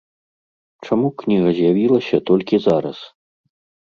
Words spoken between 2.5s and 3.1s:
зараз?